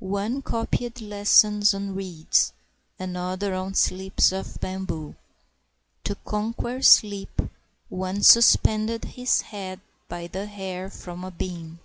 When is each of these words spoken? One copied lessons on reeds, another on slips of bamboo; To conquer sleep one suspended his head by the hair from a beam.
One 0.00 0.42
copied 0.42 1.00
lessons 1.00 1.72
on 1.72 1.94
reeds, 1.94 2.52
another 2.98 3.54
on 3.54 3.72
slips 3.72 4.32
of 4.32 4.60
bamboo; 4.60 5.14
To 6.04 6.14
conquer 6.26 6.82
sleep 6.82 7.40
one 7.88 8.22
suspended 8.22 9.06
his 9.06 9.40
head 9.40 9.80
by 10.06 10.26
the 10.26 10.44
hair 10.44 10.90
from 10.90 11.24
a 11.24 11.30
beam. 11.30 11.80